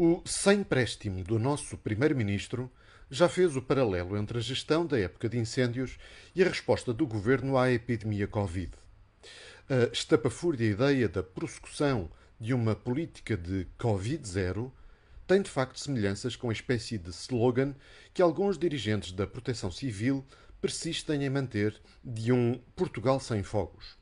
[0.00, 2.70] O sem préstimo do nosso primeiro-ministro
[3.10, 5.98] já fez o paralelo entre a gestão da época de incêndios
[6.36, 8.70] e a resposta do governo à epidemia Covid.
[9.68, 12.08] A estapafúrdia ideia da prossecução
[12.38, 14.70] de uma política de Covid-0
[15.26, 17.74] tem de facto semelhanças com a espécie de slogan
[18.14, 20.24] que alguns dirigentes da proteção civil
[20.60, 21.74] persistem em manter
[22.04, 23.98] de um Portugal sem fogos.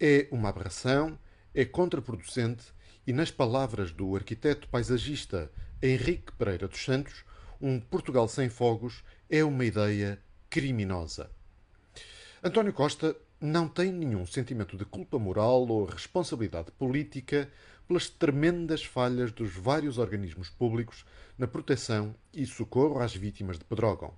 [0.00, 1.18] É uma aberração,
[1.54, 2.74] é contraproducente
[3.06, 7.24] e, nas palavras do arquiteto paisagista Henrique Pereira dos Santos,
[7.60, 10.20] um Portugal sem fogos é uma ideia
[10.50, 11.30] criminosa.
[12.42, 17.50] António Costa não tem nenhum sentimento de culpa moral ou responsabilidade política
[17.86, 21.04] pelas tremendas falhas dos vários organismos públicos
[21.38, 24.12] na proteção e socorro às vítimas de Pedrógão.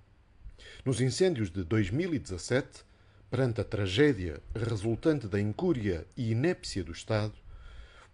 [0.83, 2.83] Nos incêndios de 2017,
[3.29, 7.33] perante a tragédia resultante da incúria e inépcia do Estado,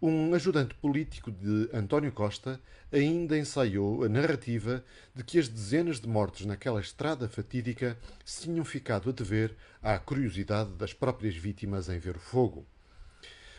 [0.01, 2.59] um ajudante político de António Costa
[2.91, 8.65] ainda ensaiou a narrativa de que as dezenas de mortes naquela estrada fatídica se tinham
[8.65, 12.65] ficado a dever à curiosidade das próprias vítimas em ver o fogo.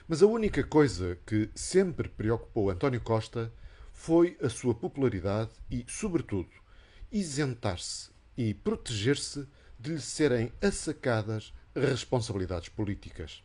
[0.07, 3.53] Mas a única coisa que sempre preocupou António Costa
[3.93, 6.51] foi a sua popularidade e, sobretudo,
[7.11, 13.43] isentar-se e proteger-se de lhe serem assacadas responsabilidades políticas.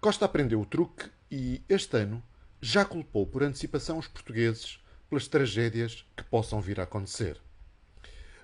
[0.00, 2.22] Costa aprendeu o truque e, este ano,
[2.60, 4.78] já culpou por antecipação os portugueses
[5.08, 7.36] pelas tragédias que possam vir a acontecer.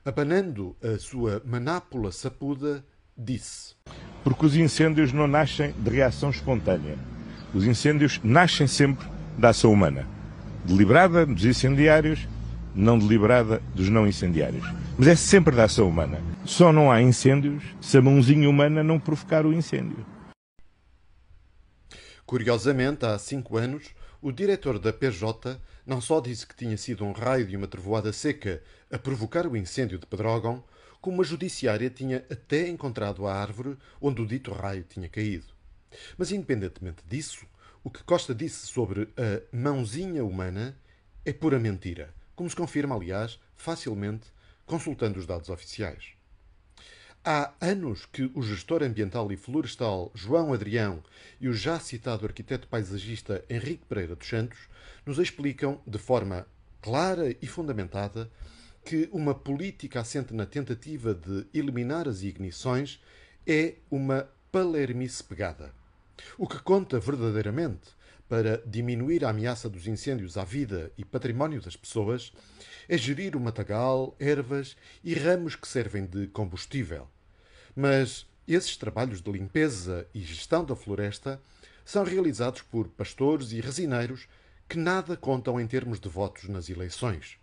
[0.04, 2.84] Abanando a sua manápula sapuda,
[3.16, 3.74] disse:
[4.22, 6.96] Porque os incêndios não nascem de reação espontânea.
[7.52, 9.06] Os incêndios nascem sempre
[9.36, 10.06] da ação humana.
[10.64, 12.26] Deliberada dos incendiários,
[12.74, 14.66] não deliberada dos não incendiários.
[14.98, 16.20] Mas é sempre da ação humana.
[16.44, 20.04] Só não há incêndios se a mãozinha humana não provocar o incêndio.
[22.26, 27.12] Curiosamente, há cinco anos, o diretor da PJ não só disse que tinha sido um
[27.12, 28.60] raio de uma trovoada seca
[28.90, 30.64] a provocar o incêndio de Pedrógão,
[31.00, 35.46] como a judiciária tinha até encontrado a árvore onde o dito raio tinha caído.
[36.18, 37.46] Mas, independentemente disso,
[37.84, 40.76] o que Costa disse sobre a mãozinha humana
[41.24, 44.26] é pura mentira, como se confirma, aliás, facilmente
[44.66, 46.15] consultando os dados oficiais.
[47.28, 51.02] Há anos que o gestor ambiental e florestal João Adrião
[51.40, 54.56] e o já citado arquiteto paisagista Henrique Pereira dos Santos
[55.04, 56.46] nos explicam de forma
[56.80, 58.30] clara e fundamentada
[58.84, 63.02] que uma política assente na tentativa de eliminar as ignições
[63.44, 65.74] é uma palermice pegada.
[66.38, 67.88] O que conta verdadeiramente
[68.28, 72.32] para diminuir a ameaça dos incêndios à vida e património das pessoas
[72.88, 77.08] é gerir o matagal, ervas e ramos que servem de combustível
[77.76, 81.40] mas esses trabalhos de limpeza e gestão da floresta
[81.84, 84.26] são realizados por pastores e resineiros
[84.68, 87.38] que nada contam em termos de votos nas eleições.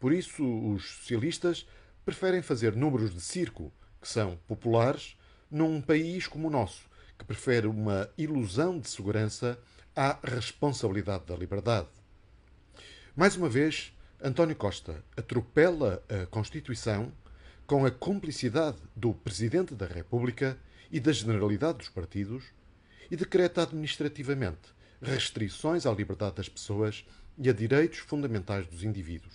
[0.00, 1.66] Por isso, os socialistas
[2.04, 5.16] preferem fazer números de circo, que são populares,
[5.50, 9.58] num país como o nosso, que prefere uma ilusão de segurança
[9.94, 11.88] à responsabilidade da liberdade.
[13.16, 17.12] Mais uma vez, António Costa atropela a Constituição
[17.68, 20.58] com a cumplicidade do Presidente da República
[20.90, 22.44] e da generalidade dos partidos,
[23.10, 27.04] e decreta administrativamente restrições à liberdade das pessoas
[27.36, 29.34] e a direitos fundamentais dos indivíduos,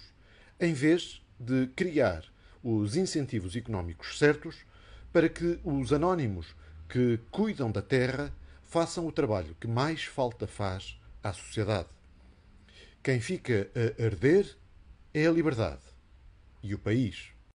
[0.59, 2.25] em vez de criar
[2.63, 4.65] os incentivos económicos certos
[5.11, 6.55] para que os anónimos
[6.89, 8.33] que cuidam da terra
[8.63, 11.89] façam o trabalho que mais falta faz à sociedade.
[13.03, 14.57] Quem fica a arder
[15.13, 15.83] é a liberdade
[16.63, 17.32] e o país.